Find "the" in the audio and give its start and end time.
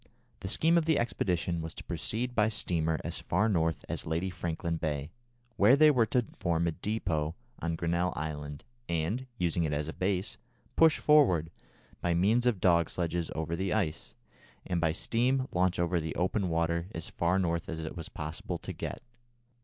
0.39-0.47, 0.85-0.97, 13.55-13.73, 15.99-16.15